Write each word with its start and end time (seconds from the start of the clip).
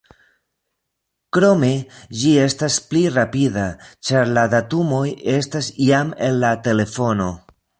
Krome 1.37 1.69
ĝi 2.21 2.31
estas 2.45 2.77
pli 2.93 3.03
rapida, 3.17 3.67
ĉar 4.09 4.33
la 4.39 4.47
datumoj 4.55 5.05
estas 5.35 5.71
jam 5.91 6.11
en 6.31 6.41
la 6.47 6.55
telefono. 6.71 7.31